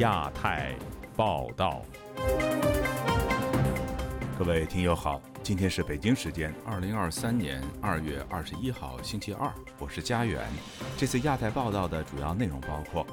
[0.00, 0.74] 亚太
[1.14, 1.82] 报道，
[4.38, 10.42] 各位听友好，今天是北京时间二零二三年二月二十一号星期二，我是佳远。
[10.96, 13.06] 这次亚太报道的主要内容包括：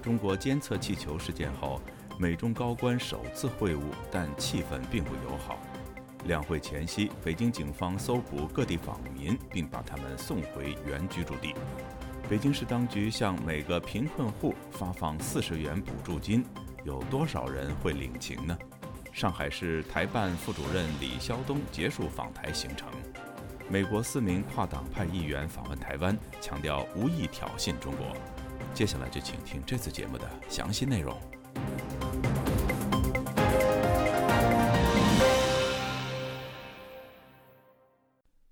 [0.00, 1.80] 中国监测气球事件后，
[2.16, 5.56] 美中高官首次会晤，但气氛并不友好；
[6.26, 11.56] 两会前夕，北京警方搜捕各地访民，并把他们送回原居住地。
[12.30, 16.44] 北京市当局向每个贫困户发放四十元补助金，
[16.84, 18.56] 有多少人会领情呢？
[19.12, 22.88] 上海市台办副主任李肖东结束访台行程。
[23.68, 28.16] 美国四名跨党派议员访问台湾，强调无意挑衅中国。
[28.72, 31.20] 接下来就请听这次节目的详细内容。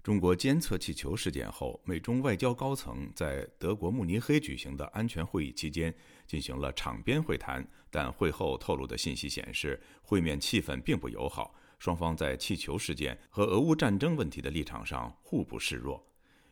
[0.09, 5.95] 中国监测气球事件后，美中外交高层在德国慕尼黑举行的安全会议期间
[6.27, 16.03] 进行了场边会谈，但会后透露的信息显示，会面气氛并不友好，双方在气球事件和俄乌战争问题的立场上互不示弱。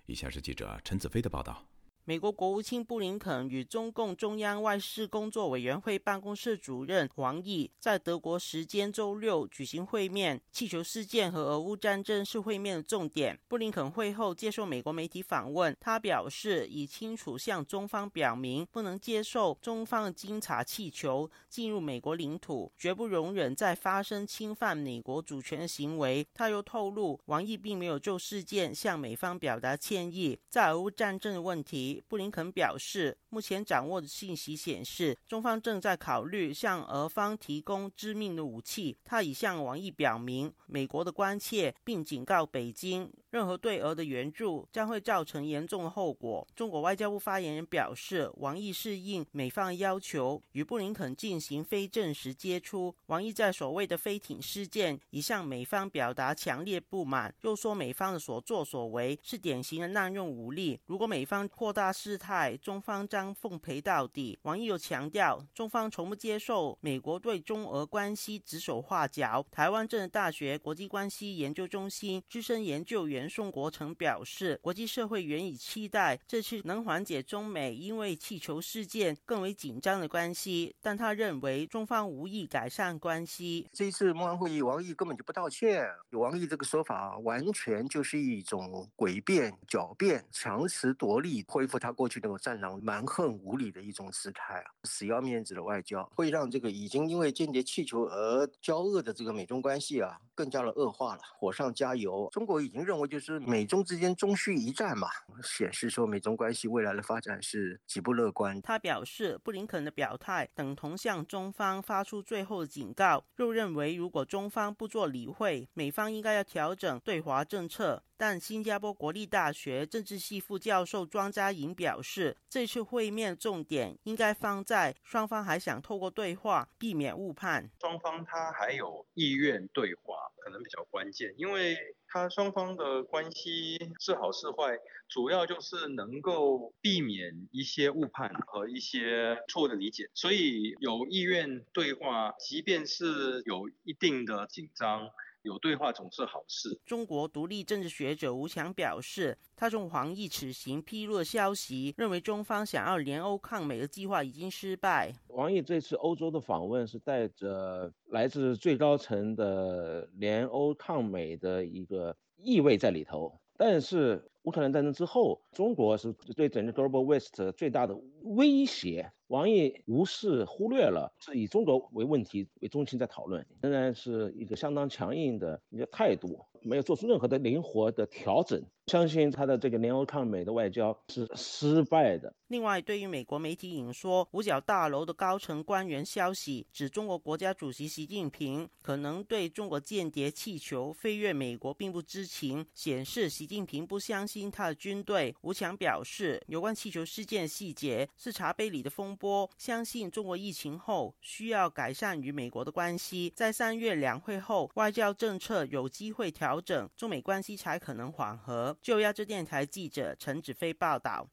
[0.05, 1.67] 以下是记者陈子飞的报道。
[2.09, 10.41] 美国国务卿布林肯与中共中央外事工作委员会办公室主任王毅在德国时间周六举行会面。
[10.53, 13.37] 气球事件和俄乌战争是会面的重点。
[13.49, 26.25] 布林肯会后接受美国媒体访问，他表示已清楚向中方表明，不能接受中方经查气球进入美国领土，绝不容忍再发生侵犯美国主权的行为。
[26.33, 30.39] 他又透露，王毅并没有就事件向美方表达歉意。
[30.49, 31.96] 在俄乌战争的问题。
[32.09, 38.97] 布林肯表示，目前掌握的信息显示，中方正在考虑向俄方提供致命的武器。
[39.05, 46.49] 他已向王毅表明美国的关切，并警告北京，任何对俄的援助将会造成严重的后果。
[46.57, 52.95] 中国外交部发言人表示，王毅是应美方要求与布林肯进行非正式接触。
[53.09, 60.81] 王毅在所谓的飞艇事件已向美方表达强烈不满，又说美方的所作所为是典型的滥用武力。
[60.87, 64.39] 如果美方扩大事态，中方将奉陪到底。
[64.45, 69.45] 王毅又强调，中方从不接受美国对中俄关系指手画脚。
[69.51, 83.69] 台湾政治大学国际关系研究中心资深研究员宋国成表示，国际社会原已期待这次能缓解中美因为气球事件更为紧张的关系，但他认为中方无意改善关系。
[83.73, 85.89] 这一次莫安会议，王毅根本就不道歉。
[86.13, 91.79] 王毅这个说法完全就是一种诡辩、狡辩、强词夺理，恢复。
[91.79, 102.29] 他过去那种战狼蛮横无理的一种姿态啊，死要面子的外交，会让这个已经因为间谍气球而交恶的这个美中关系啊，更加的恶化了，火上加油。
[102.33, 105.09] 中国已经认为就是美中之间终须一战嘛，
[105.43, 108.61] 显示说美中关系未来的发展是极不乐观。
[108.63, 118.03] 他表示，布林肯的表态等同向中方发出最后的警告，又认为如果中方不做理会，美方应该要调整对华政策。
[118.19, 127.71] 但新加坡国立大学政治系副教授庄家莹表示，这次会面重点应该放在双方还想透过对话避免误判。
[127.79, 131.77] 双方他还有意愿对话，可能比较关键，因为
[132.17, 140.09] 他双方的关系是好是坏，主要就是能够避免一些误判和一些错误的理解。
[140.15, 145.11] 所以有意愿对话，即便是有一定的紧张。
[145.47, 146.77] 有对话总是好事。
[146.85, 155.15] 中国独立政治学者吴强表示，他从黄毅此行披露的消息，认为中方想要联欧抗美的计划已经失败。
[155.29, 169.11] 王毅这次欧洲的访问是带着来自最高层的联欧抗美的一个意味在里头，但是乌克兰战争之后，中国是对整个 Global West 最大的威胁。
[169.27, 178.63] 王毅无视忽略了，是以中国为问题为中心在讨论，仍然是一个相当强硬的一个态度，没有做出任何的灵活的调整。
[178.87, 182.33] 相信他的这个联欧抗美的外交是失败的。
[182.47, 195.35] 另外，对于美国媒体引说五角大楼的高层官员消息，指中国国家主席习近平可能对中国间谍气球飞越美国并不知情，显示习近平不相信他的军队。
[195.43, 208.75] 吴强表示，有关气球事件细节是茶杯里的风波，相信中国疫情后需要改善与美国的关系，在三月两会后，外交政策有机会调调整，中美关系才可能缓和。
[208.81, 211.29] 就亚洲电台记者陈子飞报道。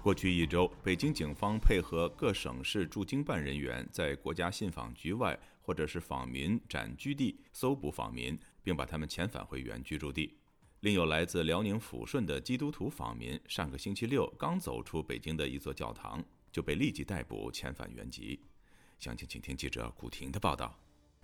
[0.00, 10.36] 过去一周，北京警方配合各省市驻京办人员，在国家信访局外或者是访民暂居地搜捕访民，并把他们遣返回原居住地。
[10.80, 16.22] 另有来自辽宁抚顺的基督徒访民，上个星期六刚走出北京的一座教堂，
[16.52, 18.38] 就被立即逮捕遣返原籍。
[18.98, 20.78] 详情，请听记者古婷的报道。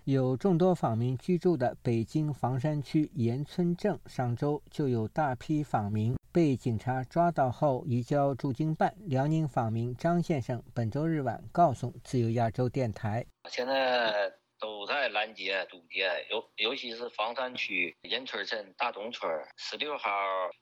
[0.05, 8.95] 有众多访民居住的北京房山区岩村镇，上周就有大批访民被警察抓到后移交驻京办。
[9.07, 20.09] 辽宁访民张先生本周日晚告诉自由亚洲电台：“现在都在拦截堵截，尤尤其是房山区岩村镇大东村，十六号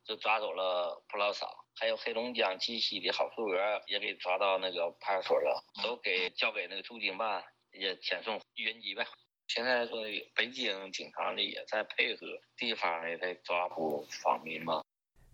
[0.04, 1.48] 就抓走了不老少，
[1.80, 9.06] 还有黑龙江鸡西的好数额也给抓到那个派出所了，都给交给那个驻京办，也遣送原籍呗。”
[9.50, 10.04] 现在说
[10.36, 14.83] 北京警察呢也在配合地方呢在抓捕访民嘛。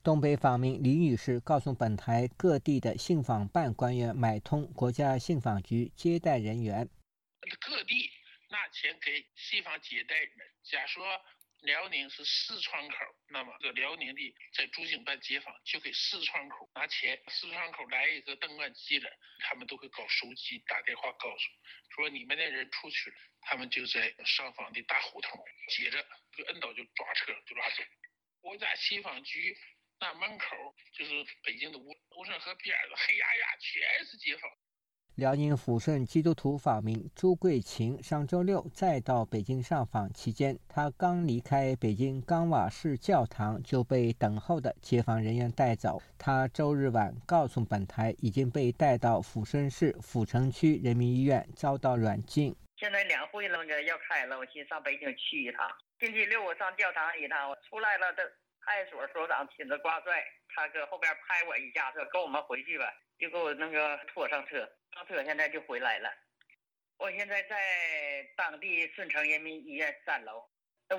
[0.06, 6.88] 东北访民李女士告诉本台，各地的信访办官员买通国家信访局接待人员，
[7.60, 8.12] 各地
[8.52, 10.30] 拿钱给信访接待人。
[10.62, 11.04] 假说
[11.62, 12.96] 辽宁是四川口，
[13.30, 19.10] 那么这辽宁的在驻京办接访就给四川口拿钱，四川口来一个登岸机了，
[19.40, 21.50] 他们都会搞手机打电话告诉
[21.96, 23.16] 说你们那人出去了。
[23.42, 25.98] 他们就在上访的大胡同，接着
[26.38, 27.81] 就摁倒就抓车就拉走。
[28.42, 29.58] 国家信访局
[30.00, 30.45] 那门口
[30.94, 31.12] 就是
[31.44, 34.50] 北京的吴吴顺河边子，黑压压全是街坊。
[35.15, 46.01] 辽宁抚顺基督徒访民朱桂琴上周六再到北京上访期间，他刚离开北京冈瓦市教堂就被等候的接访人员带走。
[46.18, 52.53] 他周日晚告诉本台，已经被带到抚顺市抚城区人民医院遭到软禁。
[52.75, 55.65] 现在两会了，这要开了，我寻上北京去一趟。
[55.98, 58.21] 星期六我上教堂一趟，我出来了，这
[58.65, 66.09] 派出所所长亲自挂帅，他搁后边拍我一下，说跟我们回去吧，就给我那个拖上车，上车现在就回来了。
[66.97, 67.56] 我现在在
[68.35, 70.44] 当地顺城人民医院三楼，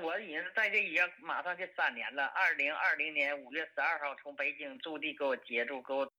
[0.01, 2.25] 我已经在这医院马上就三年了。
[2.27, 6.09] 二零二零年五月十二号从北京驻地给我接住，给我。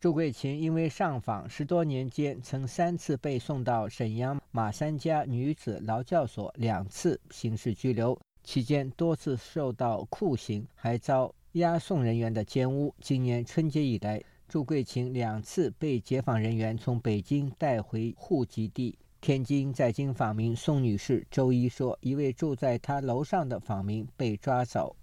[0.00, 12.94] 朱桂琴因为上访十多年间，曾三次被送到沈阳马三家女子劳教所，两次刑事拘留，期间多次受到酷刑，还遭押送人员的奸污。
[13.00, 18.98] 今年春节以来，朱桂琴两次被解放人员从北京带回户籍地。
[19.20, 24.96] 天津在京访民宋女士周一说，一位住在她楼上的访民被抓走。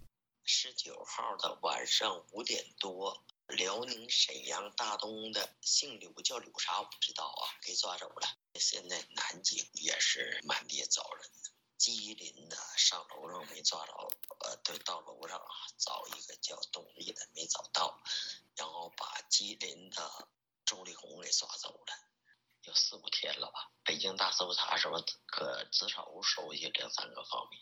[0.44, 3.22] 十九号的晚上五点多。
[3.56, 8.28] 辽宁沈阳大东的姓刘叫刘啥我不知道啊，给抓走了。
[8.56, 11.24] 现在南京也是满地找人，
[11.78, 13.92] 吉林的上楼上没抓着，
[14.40, 15.40] 呃，对，到楼上
[15.78, 18.02] 找一个叫董丽的没找到，
[18.56, 20.28] 然后把吉林的
[20.64, 21.94] 周丽红给抓走了，
[22.64, 23.70] 有四五天了吧？
[23.84, 24.94] 北京大搜查时候，
[25.26, 27.60] 可至少收集两三个方面。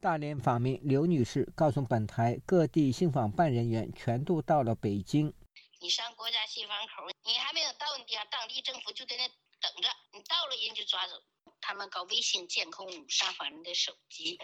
[0.00, 5.32] 大连访民刘女士告诉本台，各地信访办人员全都到了北京。
[5.78, 9.28] 你上国家信访口，你还没有到你家，当地政府就在那
[9.60, 11.22] 等着，你到了人就抓走。
[11.62, 14.38] 他们搞卫星监控上访人的手机，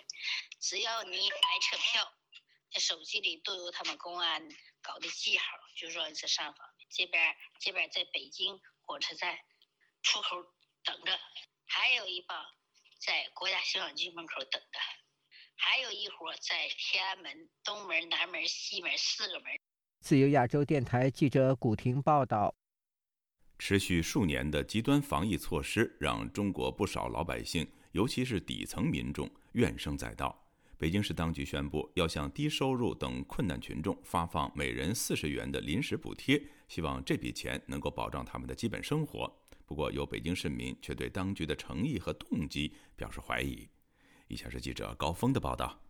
[0.60, 2.14] 只要你买车票，
[2.72, 4.48] 那手机里都有他们公安
[4.80, 5.44] 搞的记号，
[5.76, 6.66] 就说你是上访。
[6.90, 9.38] 这边这边在北京火车站
[10.02, 10.42] 出口
[10.84, 11.20] 等着，
[11.66, 12.42] 还有一帮
[12.98, 14.78] 在国家信访局门口等着。
[15.56, 19.60] 还有一伙在天安门东门、南门、西门四个门。
[20.00, 22.54] 自由亚洲电台记者古婷报道：
[23.58, 30.44] 持续数年的极端防疫措施，让中国不少老百姓，尤其是底层民众怨声载道。
[30.76, 39.28] 北京市当局宣布，要向低收入等困难群众发放每人四十元的临时补贴，希望这笔钱能够保障他们的基本生活。
[39.66, 43.68] 不过，有北京市民却对当局的诚意和动机表示怀疑。
[44.28, 45.80] 以下是记者高峰的报道。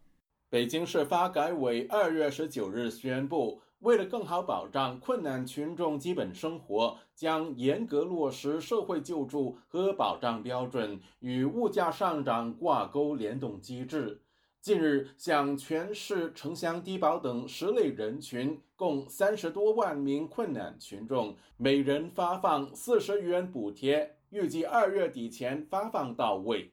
[0.48, 14.20] 北京市发改委二月十九日宣布，为了更好保障困难群众基本生活，将严格落实社会救助和保障标准与物价上涨挂钩联动机制。
[14.60, 26.72] 近日，向全市城乡低保等十类人群共三十多万名困难群众，每人发放四十元补贴，预计二月底前发放到位。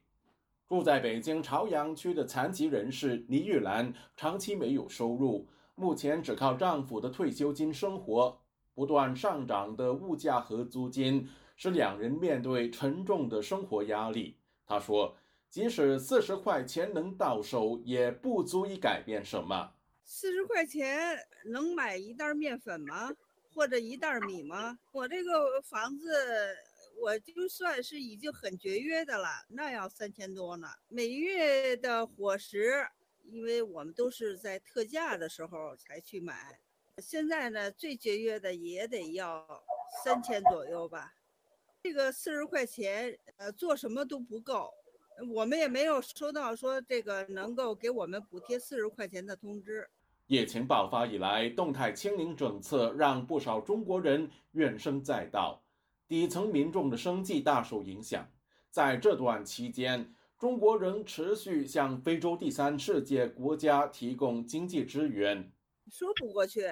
[0.68, 5.46] 住在北京朝阳区的残疾人士倪玉兰长期没有收入，
[5.76, 8.40] 目前只靠丈夫的退休金生活。
[8.74, 14.36] 不断上涨的物价和租金使两人面对沉重的生活压力。
[14.66, 15.16] 她说
[15.48, 19.72] ：“即使四十块钱能到手，也不足以改变什么。
[20.04, 23.10] 四十块钱能买一袋面粉吗？
[23.54, 24.78] 或者一袋米吗？
[24.92, 26.12] 我这个房子，
[27.00, 30.68] 我就算是已经很节约的了，那要三千多呢。
[30.88, 32.86] 每月的伙食，
[33.28, 36.58] 因为我们都是在特价的时候才去买，
[36.98, 39.64] 现在呢，最节约的也得要
[40.04, 41.14] 三千左右吧。
[41.82, 44.72] 这个四十块钱，呃，做什么都不够。
[45.32, 49.88] 我们也没有收到说这个能够给我们补贴四十块钱的通知。
[50.26, 55.62] 疫情爆发以来，动态清零政策让不少中国人怨声载道，
[56.08, 58.28] 底层民众的生计大受影响。
[58.70, 65.50] 在这段期间，中国仍持续向非洲第三世界国家提供经济支援。
[65.90, 66.62] 说不过去，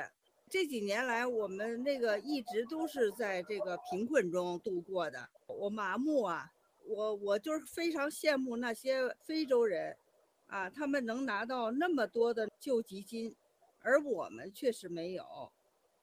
[0.50, 5.28] 这几年来我们那个一直都是在这个贫困中度过的。
[5.46, 6.50] 我麻木啊。
[6.86, 9.96] 我我就是非常羡慕那些非洲人，
[10.48, 13.34] 啊，他们能拿到那么多的救济金，
[13.80, 15.24] 而我们确实没有，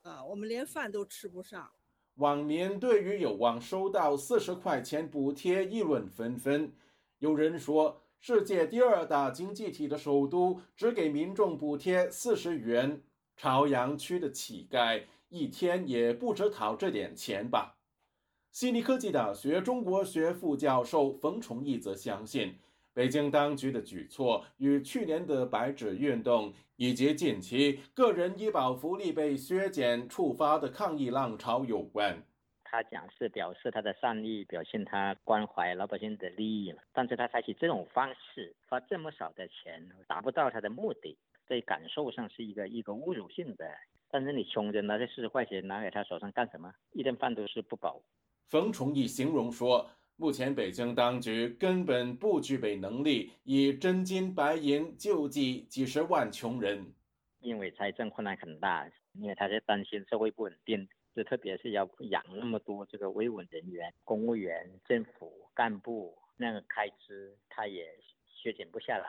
[0.01, 1.69] 啊，我们连饭都吃不上。
[2.15, 6.73] 网民对于有望收到四十块钱补贴议论纷纷，
[7.21, 12.99] 有人说世界第二大经济体的首都只给民众补贴四十元，
[13.37, 17.77] 朝阳区的乞丐一天也不止讨这点钱吧。
[18.51, 22.55] 悉尼科技大学中国学副教授冯崇义则相信，
[22.91, 32.23] 北京当局的举措与去年的白纸运动以及近期个人医保福利被削减触发的抗议浪潮有关。
[32.71, 43.69] 他讲是表示他的善意，表现他关怀老百姓的利益但是他采取这种方式花这么少的钱，达不到他的目的，在感受上是一个一个侮辱性的。
[44.09, 46.73] 但是你穷人拿这四十块钱拿给他手上干什么？
[46.93, 48.01] 一顿饭都是不饱。
[48.47, 56.93] 冯崇义形容说：“目前北京当局根本不具备能力以真金白银救济几十万穷人，
[57.41, 67.85] 因为财政困难很大，因为他在担心社会不稳定，就特别是要养那么多这个维稳人员、公务员、政府干部，那个开支他也
[68.25, 69.05] 削减不下来。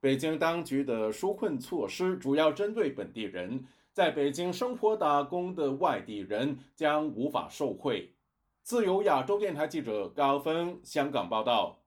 [0.00, 8.14] 北京当局的纾困措施主要针对本地人，在北京生活打工的外地人将无法受惠。”
[8.62, 11.80] 自由亚洲电台记者高峰香港报道：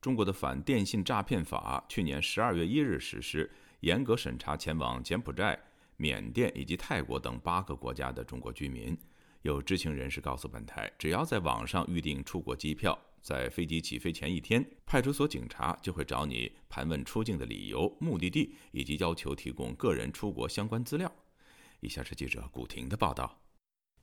[0.00, 3.50] 中国的反电信诈骗法去年十二月一日实施，
[3.80, 5.58] 严格审查前往柬埔寨、
[5.96, 8.96] 缅甸以及泰国等八个国家的中国居民。
[9.42, 21.12] 有知情人士告诉本台，只要在网上预订出国机票，在飞机起飞前一天，派出所警察就会找你盘问出境的理由、目的地，以及要求提供个人出国相关资料。
[21.80, 23.38] 以下是记者古婷的报道。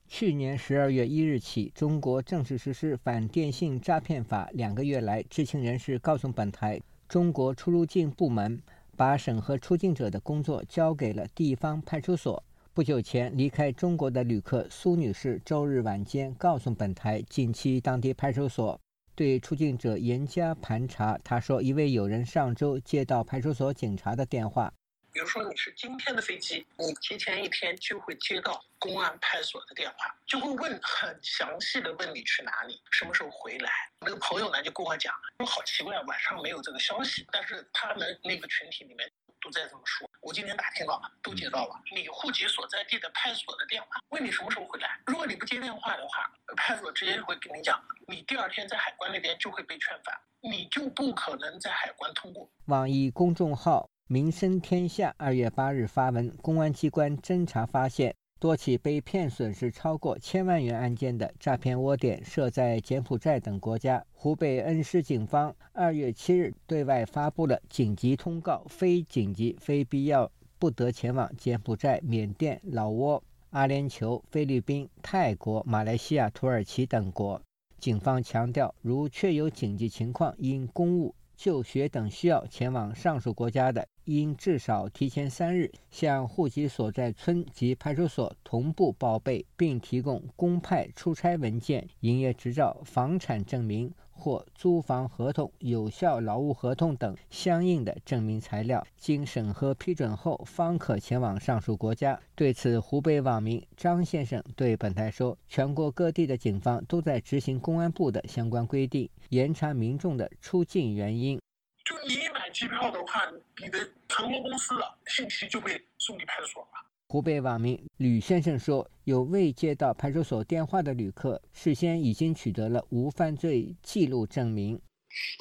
[0.06, 4.48] 去年十二月一日起，中国正式实施反电信诈骗法。
[4.52, 8.62] 两个月来，知情人士告诉本台，中国出入境部门
[8.96, 12.42] 把审核出境者的工作交给了地方派出所。
[12.72, 18.80] 不久前离开中国的旅客苏女士，周日晚间告诉本台，近期当地派出所
[19.14, 21.16] 对出境者严加盘查。
[21.22, 24.72] 她说，一位友人上周接到派出所警察的电话。
[25.14, 33.70] 比如说你是今天的飞机，你提前一天就会接到公安派出所的电话，就会问很详细的问你去哪里，什么时候回来。
[34.00, 39.08] 那个朋友呢就跟我讲，说好奇怪，晚上没有这个消息，但是他们那个群体里面
[39.40, 40.10] 都在这么说。
[40.20, 44.98] 我今天打听到了，都接到了你户籍所在地的派出所的电话，问你什么时候回来。
[45.06, 52.50] 如果你不接电话的话，派出所直接会跟你讲，你第二天在海关那边就会被劝返，你就不可能在海关通过。
[52.64, 53.88] 网易公众号。
[54.06, 64.04] 民生天下二月八日发文，公安机关侦查发现，多起被骗损失超过千万元案件的诈骗窝点设在柬埔寨等国家。
[64.12, 77.40] 湖北恩施警方二月七日对外发布了紧急通告：非紧急、非必要不得前往柬埔寨、缅甸、老挝、阿联酋、菲律宾、泰国、马来西亚、土耳其等国。
[77.78, 93.92] 警方强调，如确有紧急情况，因公务、就学等需要前往上述国家的，应至少提前三日向户籍所在村及派出所同步报备，并提供公派出差文件、营业执照、房产证明。
[94.14, 102.18] 或租房合同、有效劳务合同等相应的证明材料，经审核批准后，方可前往上述国家。
[102.34, 111.38] 对此，湖北网民张先生对本台说：“全国各地的警方都在执行公安部的相关规定，严查民众的出境原因。
[111.84, 113.20] 就你买机票的话，
[113.60, 113.78] 你的
[114.08, 116.68] 航空公司的信息就被送给派出所了。”
[117.08, 124.80] 湖北网民吕先生说：“有未接到派出所电话的旅客，事先已经取得了无犯罪记录证明。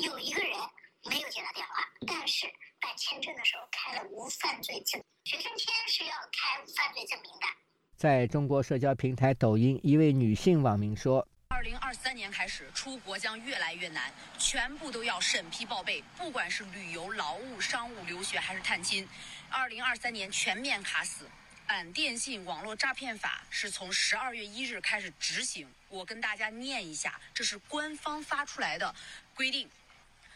[0.04, 0.52] 有一个人
[1.10, 1.74] 没有接到电话，
[2.06, 2.46] 但是
[2.80, 7.48] 办签证的时候开了无犯罪证，学生签是要开无犯罪证明的。”
[7.98, 19.08] 在中国社交平台抖音，一位女性网民说：“二零二三年开始，出国将越来越难，全部都要审批报备，不管是旅游、劳务、商务、留学还是探亲，
[19.50, 21.26] 二零二三年全面卡死。
[21.76, 28.94] 反电信网络诈骗法是从十二月一日开始执行，我跟大家念一下，这是官方发出来的
[29.34, 29.68] 规定。”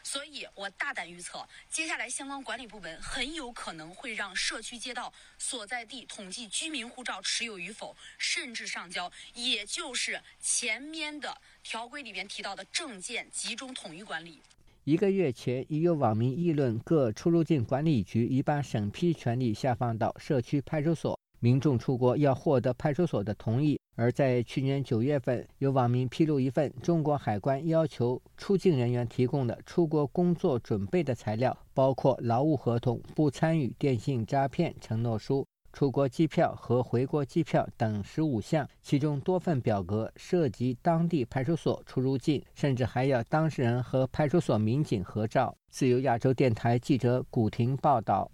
[0.01, 14.41] 所以，我大胆预测，接下来相关管理部门很有可能会让社区街道所在地统计居民护照持有与否，甚至上交，也就是前面的条规里面提到的证件集中统一管理。
[14.85, 21.15] 一个月前，已有网民议论各出入境管理局已把审批权力下放到社区派出所。
[21.39, 45.55] 民众出国要获得派出所的同意，而在去年九月份，有网民披露一份中国海关要求出境人员提供的出国工作准备的材料，包括劳务合同、不参与电信诈骗承诺书、出国机票和回国机票等十五项，其中多份表格涉及当地派出所出入境，甚至还要当事人和派出所民警合照。
[45.69, 48.31] 自由亚洲电台记者古婷报道。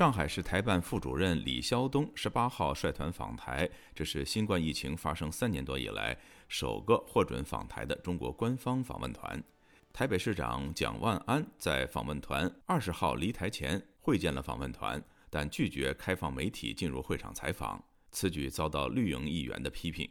[0.00, 6.16] 上海市台办副主任李肖东十八号率团访台，这是新冠疫情发生三年多以来
[6.48, 9.44] 首个获准访台的中国官方访问团。
[9.92, 20.10] 台北市长蒋万安在访问团二十号离台前会见了访问团，但拒绝开放媒体进入会场采访，此举遭到绿营议员的批评。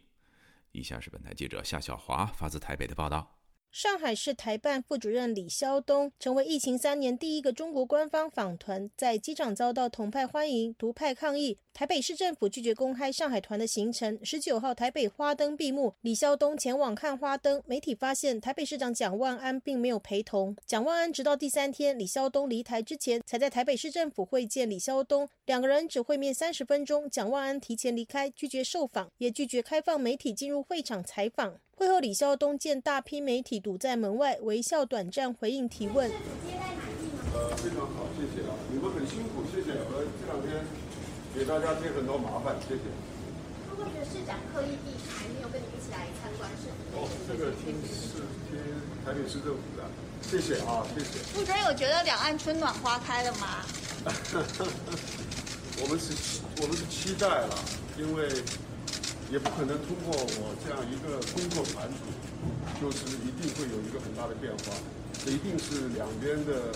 [0.71, 3.38] 以下是本台记者夏小华发自台北的报道。
[3.71, 11.59] 上海市台办副主任李肖东成为疫情三年第一个中国官方访团，在机场遭到统派欢迎，独派抗议。
[11.71, 14.19] 台北市政府拒绝公开上海团的行程。
[14.23, 17.61] 十九号台北花灯闭幕，李肖东前往看花灯。
[17.67, 20.57] 媒体发现台北市长蒋万安并没有陪同。
[20.65, 25.29] 蒋万安直到第三天李肖东离台之前，才在台北市政府会见李肖东。
[25.45, 31.59] 两个人只会面三十分钟，蒋万安提前离开，拒绝受访，也拒绝开放媒体进入会场采访。
[31.79, 36.11] 会后，李肖东见大批媒体堵在门外，微笑短暂回应提问。
[36.11, 39.71] 呃，非常好，谢谢啊，你们很辛苦，谢谢。
[39.71, 40.59] 呃，这两天
[41.33, 42.83] 给大家添很多麻烦，谢谢。
[43.71, 46.67] 会不会觉得市长刻意避开，没有跟你一起来参观是？
[46.99, 48.59] 哦，这个听是听
[49.05, 49.87] 台北市政府的，
[50.19, 51.39] 谢谢啊，谢谢。
[51.39, 53.63] 目前有觉得两岸春暖花开了吗？
[55.79, 57.55] 我们是，我们是期待了，
[57.97, 58.27] 因为。
[59.31, 64.73] 也不可能通过我这样一个工作团组，就是一定会有一个很大的变化。
[65.23, 66.73] 这一定是两边的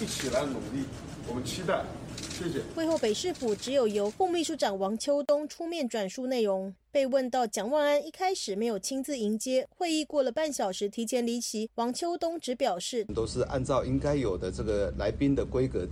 [0.00, 0.84] 一起来努力。
[1.28, 1.84] 我们期待，
[2.16, 2.62] 谢谢。
[2.74, 6.74] 会后，北市府只有由副秘书长王秋东出面转述内容。
[6.90, 15.88] 被问到蒋万安一开始没有亲自迎接，会议过了半小时提前离席，王秋东只表示都是按照应该有的这个来宾的规格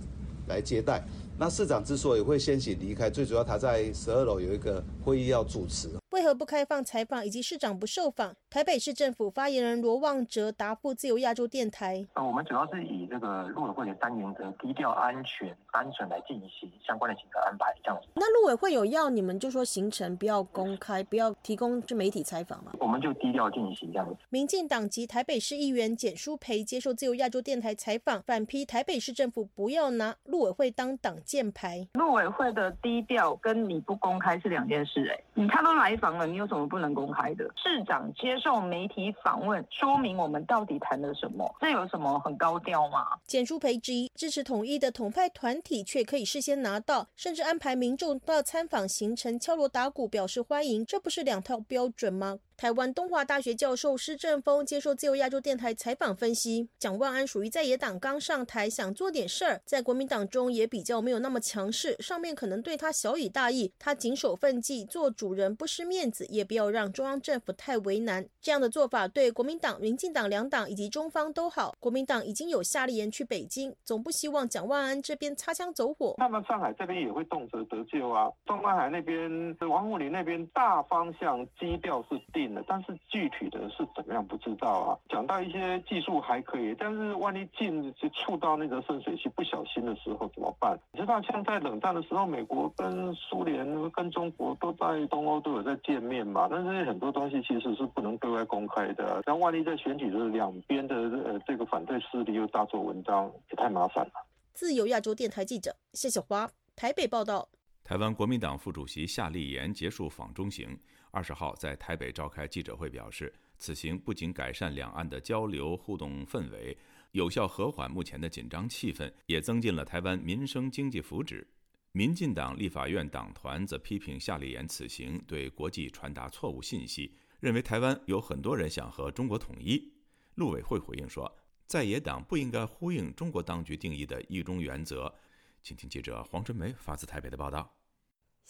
[0.47, 1.03] 来接待。
[1.41, 5.89] 那市长之所以会先行离开，最主要他在十二楼有一个会议要主持。
[6.11, 8.35] 为何不开放采访，以及市长不受访？
[8.49, 18.09] 台北市政府发言人罗旺哲答复自由亚洲电台：呃，我们主要是以这个陆委会的三原则，低调、安全、安全来进行相关的行程安排，这样子。
[18.15, 22.73] 那陆委会有要你们就说行程不要公开，不要提供就媒体采访吗？
[22.79, 24.17] 我们就低调进行这样子。
[24.29, 31.87] 民进党籍台北市议员简淑培接受自由亚洲电台采访，反批台北市政府不要拿陆委会当挡箭牌。
[31.93, 37.45] 陆委会的低调跟你不公开是两件事，哎，你他都来房了，你有什么不能公开的？
[37.55, 43.05] 市长接受媒体访问，说明我们到底谈了什么，这有什么很高调吗？
[43.27, 52.39] 简书培质疑，支持统一的统派团体却可以事先拿到，甚至安排民众到参访行程敲锣打鼓表示欢迎，这不是两套标准吗？
[52.61, 68.23] 台湾东华大学教授施正峰接受自由亚洲电台采访分析，蒋万安属于在野党刚上台想做点事儿，在国民党中也比较没有那么强势，上面可能对他小以大义，他谨守分际，做主人不失面子，也不要让中央政府太为难。
[68.39, 71.73] 这样的做法对国民党、民进党两党以及中方都好。
[71.79, 76.13] 国民党已经有夏立言去北京，总不希望蒋万安这边擦枪走火。
[76.19, 82.50] 那么上海这边也会动辄得救啊，中南海那边王沪宁那边大方向基调是定。
[82.67, 84.97] 但是具体的是怎么样不知道啊？
[85.09, 90.77] 讲到一些技术还可以，但是万一进去触到那个渗水器，不小心的时候怎么办？
[90.91, 96.47] 你知道像在冷战的时候，美国跟苏联跟中国都在东欧都有在见面嘛？
[96.49, 99.21] 但是很多东西其实是不能对外公开的。
[99.25, 104.11] 但万一在选举的两边的呃这个反对势力又大做文章，也太麻烦了。
[104.53, 107.47] 自由亚洲电台记者谢小花台北报道。
[107.83, 110.77] 台湾国民党副主席夏立言结束访中行，
[111.11, 116.75] 二十号在台北召开记者会，表示此行不仅改善两岸的交流互动氛围，
[117.11, 121.45] 有效和缓目前的紧张气氛，也增进了台湾民生经济福祉。
[121.91, 129.91] 民进党立法院党团则批评夏立言此行对国际传达错误信息，认为台湾有很多人想和中国统一。
[130.35, 131.29] 陆委会回应说，
[131.67, 135.13] 在野党不应该呼应中国当局定义的一中原则。
[135.61, 137.80] 请听记者黄春梅发自台北的报道。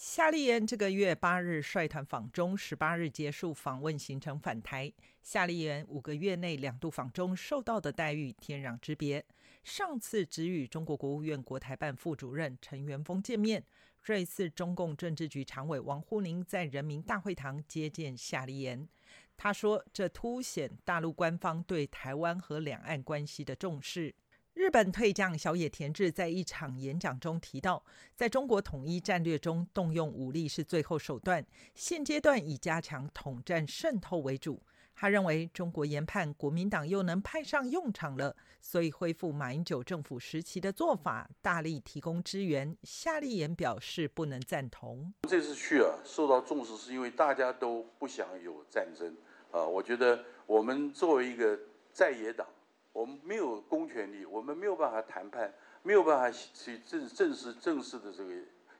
[0.03, 4.91] 夏立言这个月八日率团访中，十八日结束访问行程返台。
[5.21, 9.23] 夏立言五个月内两度访中，受到的待遇天壤之别。
[9.63, 13.63] 上次只与中国国务院国台办副主任陈元峰见面，
[14.01, 18.89] 这一次中共政治局常委王沪宁在人民大会堂接见夏立言。
[19.37, 24.15] 他说，这凸显大陆官方对台湾和两岸关系的重视。
[24.53, 27.81] 日本退将小野田志在一场演讲中提到，
[28.15, 31.45] 在中国统一战略中，动用武力是最后手段。
[31.73, 34.61] 现阶段以加强统战渗透为主。
[34.93, 42.75] 他认为，中国研判国民党又能派上用场了，所以恢复马英九政府时期的做法，大力提供支援。
[42.83, 45.13] 夏立言表示不能赞同。
[45.29, 49.15] 这次去啊，受到重视是因为大家都不想有战争
[49.49, 49.63] 啊。
[49.63, 51.57] 我觉得我们作为一个
[51.93, 52.45] 在野党。
[52.93, 58.33] 我们没有公权力，我们没有办法谈判，没有办法去正正式正式的这个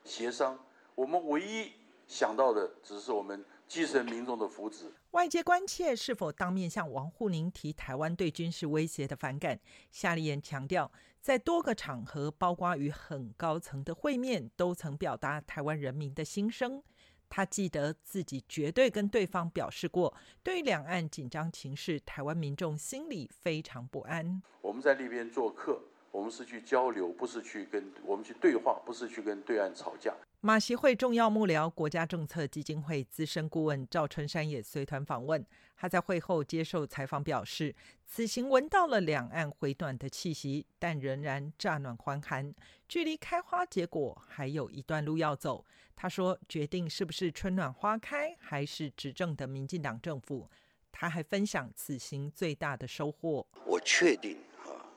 [0.04, 0.60] 协商。
[0.96, 1.72] 我们唯一
[2.08, 4.86] 想到的，只是我们基层民众的福祉。
[5.12, 9.60] 外界关切是否当面向王沪宁提台湾对军事威胁的反感。
[9.92, 16.84] 夏立言强调，在多个场合，包括与很高层的会面，都曾表达台湾人民的心声。
[17.32, 20.14] 他记得自己绝对跟对方表示过，
[20.44, 24.42] 对两岸紧张情势，台湾民众心里非常不安。
[24.60, 30.14] 我们在那边做客，我们是去交流，不是去跟我们去对话，不是去跟对岸吵架。
[30.44, 35.46] 马协会重要幕僚、国家政策基金会资深顾问赵春山也随团访问。
[35.78, 37.76] 他在会后接受采访表示，
[38.08, 42.52] 此行闻到了两岸回暖的气息，但仍然乍暖还寒，
[42.88, 45.64] 距离开花结果还有一段路要走。
[45.96, 50.50] 他说：“决定是不是春暖花开，还是执政的民进党政府。”
[50.92, 53.46] 他还分享此行最大的收获。
[53.64, 54.90] 我确定啊，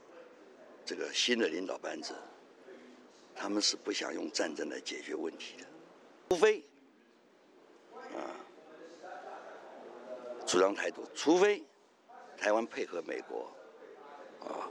[0.87, 2.15] 这个新的领导班子。
[3.35, 5.67] 他们是不想用战争来解决问题的，
[6.31, 6.65] 除非
[8.15, 8.33] 啊
[10.47, 11.63] 主张态度，除非
[12.37, 13.53] 台湾配合美国
[14.41, 14.71] 啊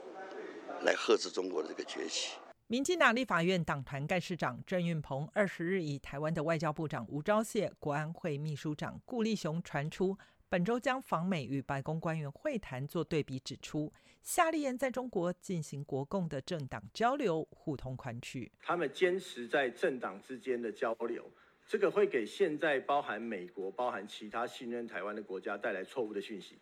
[0.82, 2.38] 来遏制中国的这个崛起。
[2.68, 10.18] 民进党立法院党团干事长郑运鹏二十日以台湾的外交部长吴钊燮、国安会秘书长顾立雄传出。
[10.54, 18.52] 本周将访美与白宫官员会谈做对比，指出夏立言在中国进行国共的政党交流，互通款曲。
[18.62, 21.28] 他们坚持在政党之间的交流，
[21.66, 26.60] 这个会给现在包含美国、包含其他信任台湾的国家带来错误的讯息。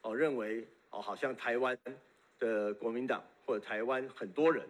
[0.00, 1.78] 哦，认为哦，好像台湾
[2.38, 4.66] 的国民党或者台湾很多人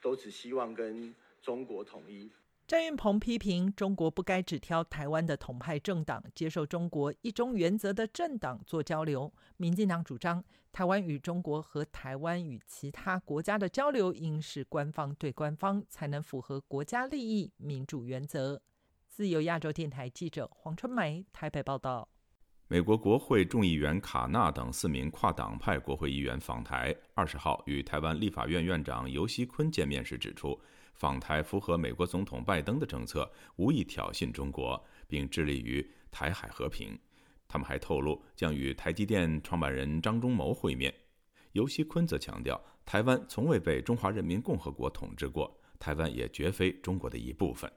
[0.00, 2.30] 都只希望跟中国统一。
[2.70, 9.34] 郑运鹏批评中国不该只挑台湾的统派政党，接受中国一中原则的政党做交流。
[9.56, 18.62] 民进党主张，台湾与中国和台湾与其他国家的交流，应是官方对官方，才能符合国家利益、民主原则。
[19.08, 22.08] 自由亚洲电台记者黄春梅台北报道。
[22.68, 30.56] 美国国会众议员卡纳等四名跨党派国会议员访台，二十号与台湾立法院院长尤锡坤见面时指出。
[31.00, 36.94] 访台符合美国总统拜登的政策，无意挑衅中国，并致力于台海和平。
[37.48, 40.94] 他们还透露将与台积电创办人张忠谋会面。
[41.52, 47.72] 尤锡坤则强调，台湾从未被中华人民共和国统治过，台湾也绝非中国的一部分。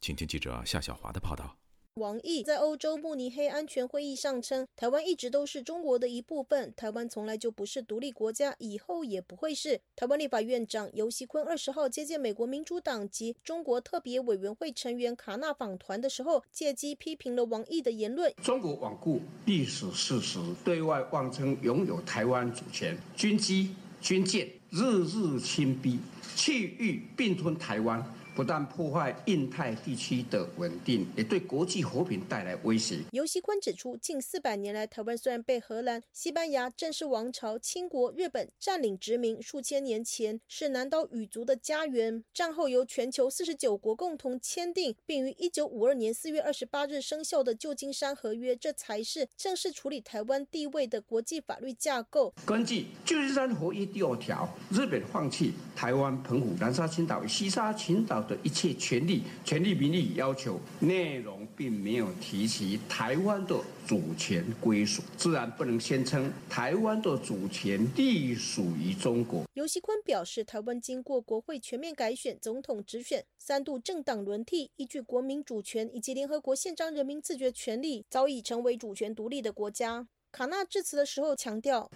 [0.00, 1.61] 请听记者夏小华的报道。
[1.96, 9.78] 王毅在欧洲慕尼黑安全会议上称，台湾一直都是中国的一部分，台湾从来就不是独立国家，以后也不会是。
[9.94, 25.98] 台湾立法院长游锡坤二十号接见美国民主党及中国特别委员会成员卡纳访团的时候，借机批评了王毅的言论：中国罔顾历史事实，对外妄称拥有台湾主权，军机军舰日日侵逼，
[26.34, 28.02] 气欲并吞台湾。
[28.34, 33.00] 不但破坏印太地区的稳定，也对国际和平带来威胁。
[33.10, 42.24] 尤锡坤指出，近四百年来，台湾虽然被荷兰、西班牙、郑氏王朝、清国、日本占领殖民，数千年前是南岛语族的家园。
[42.32, 52.32] 战后由全球四十九国共同签订，并于一九五二年四月二十八日生效的旧金山合约，这才是正式处理台湾地位的国际法律架构。
[52.46, 58.21] 根据旧金山合约第二条，日本放弃台湾、澎湖、南沙群岛、西沙群岛。
[58.26, 69.44] 的一切权利、权利名利要求内容，并没有提及台湾的主权归属，自然不能宣称台湾的主权隶属于中国。
[69.54, 80.06] 尤锡坤表示，台湾经过国会全面改选、总统直选、三度政党轮替，依据国民主权以及联合国宪章人民自觉权利，早已成为主权独立的国家。
[80.32, 81.86] 卡纳致辞的时候强调：“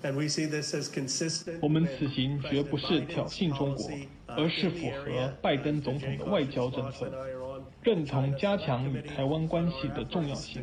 [1.62, 3.90] 我们此行绝不是挑衅中国，
[4.26, 7.10] 而是符合拜登总统的外交政策，
[7.82, 10.62] 认同加强与台湾关系的重要性。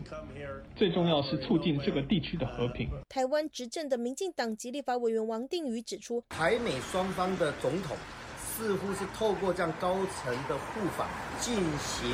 [0.76, 7.98] 最重要是促进这个地区的和平。”台湾执政的民进党籍立法委员王定宇指出：“台美双方的总统
[8.38, 11.10] 似乎是透过这样高层的互访，
[11.40, 12.08] 进行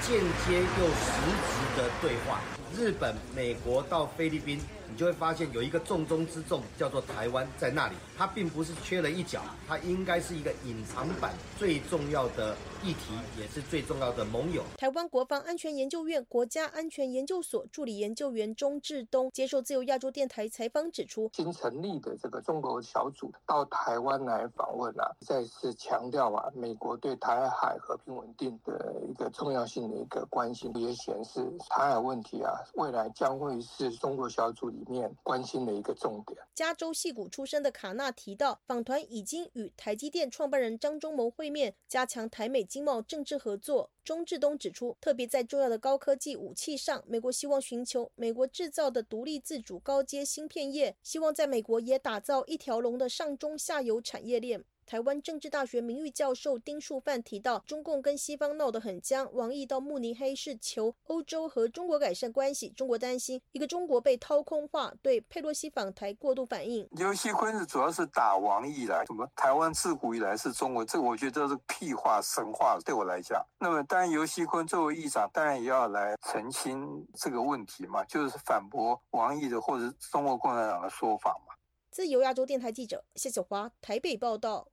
[0.00, 1.12] 间接又实
[1.44, 2.40] 质的对话。
[2.74, 4.58] 日本、美国到菲律宾。”
[4.90, 14.62] 你就会发现有一个重中之重，叫做台湾在那里，它并不是缺了一角，它应该是一个隐藏版最重要的议题，也是最重要的盟友。
[14.76, 34.84] 台湾国防安全研究院国家安全研究所助理研究员钟志东接受自由亚洲电台采访指出，新成立的这个中国小组到台湾来访问啊，再次强调啊，美国对台海和平稳定的一个重要性的一个关心，也显示台海问题啊，未来将会是中国小组里。
[34.94, 36.38] 面关心的一个重点。
[36.54, 43.90] 加州戏骨出身的卡纳提到，访团已经与台积电创办人张忠谋会面，加强台美经贸政治合作。
[44.04, 54.64] 钟志东指出，特别在重要的高科技武器上，美国希望寻求美国制造的独立自主高阶芯片业，希望在美国也打造一条龙的上中下游产业链。
[54.86, 62.68] 台湾政治大学名誉教授丁树范提到，中共跟西方闹得很僵，王毅到慕尼黑是求欧洲和中国改善关系。
[62.70, 66.88] 中国担心一个中国被掏空化，对佩洛西访台过度反应。
[66.96, 73.44] 尤锡坤是主要是打王毅来，什么台湾自古以来是中国，这个我觉得是屁话神话，对我来讲。
[73.58, 81.54] 那么当然，尤锡坤作为议长，当然也要来澄清这个问题嘛，就是反驳王毅的或者中国共产党的说法嘛。
[81.90, 84.66] 自由亚洲电台记者谢小华台北报道。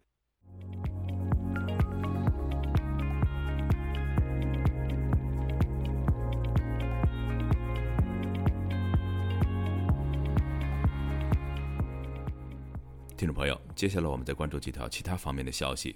[13.21, 15.95] 听众朋友，接下来我们再关注几条其他方面的消息。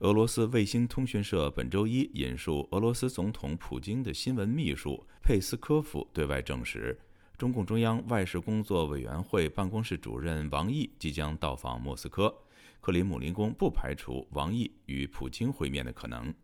[0.00, 6.98] 俄罗斯卫星通讯社本周一引述俄罗斯总统普京的新闻秘书佩斯科夫对外证实，
[7.38, 12.36] 中共中央外事工作委员会办公室主任王毅即将到访莫斯科，
[12.80, 16.34] 克里姆林宫不排除王毅与普京会面的可能。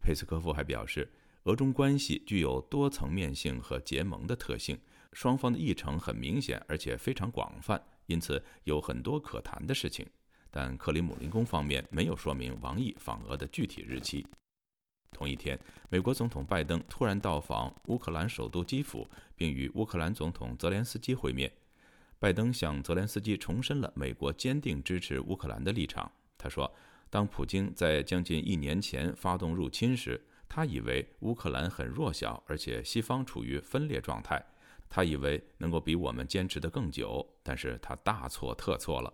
[0.00, 4.78] 佩斯科夫还表示，俄中关系具有多层面性和结盟的特性，
[5.12, 7.84] 双方的议程很明显，而且非常广泛。
[8.06, 10.06] 因此有很多可谈的事情，
[10.50, 14.26] 但克里姆林宫方面没有说明王毅访俄的具体日期。
[15.10, 21.50] 同一天，美国总统拜登突然到访乌克兰首都基辅，并与乌克兰总统泽连斯基会面。
[22.18, 26.10] 拜登向泽连斯基重申了美国坚定支持乌克兰的立场。
[26.36, 26.72] 他说
[27.10, 34.44] ：“当普京在将近一年前发动入侵时，他以为乌克兰很弱小，而且西方处于分裂状态。”
[34.88, 39.12] 他以为能够比我们坚持得更久，但是他大错特错了。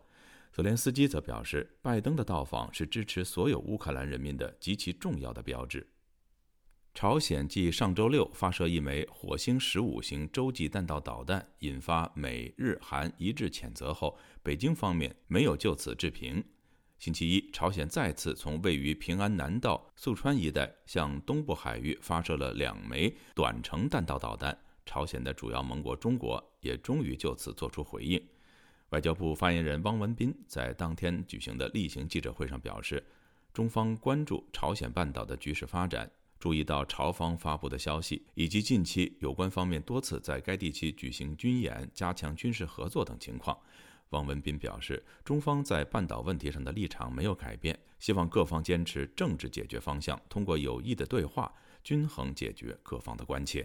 [0.52, 5.86] 泽连斯基则表示，拜登的到访是支持所有乌克兰人民的极其重要的标志。
[6.92, 16.44] 朝鲜继上周六发射一枚火星十五型洲际弹道导弹，引发美日韩一致谴责后，北京方面没有就此置评。
[16.98, 24.58] 星期一，朝鲜再次从位于平安南道素川一带向东部海域发射了两枚短程弹道导弹。
[24.90, 28.20] 朝鲜的主要盟国中国也终于就此作出回应。
[28.88, 33.00] 外交部发言人汪文斌在当天举行的例行记者会上表示，
[33.54, 43.56] 中方关注朝鲜半岛的局势发展，注意到朝方发布的消息，以及近期有关方面多次在该地区举行军演、加强军事合作等情况。
[44.08, 53.64] 汪文斌表示，中方在半岛问题上的立场没有改变，希望各方坚持政治解决方向，通过有益的对话，均衡解决各方的关切。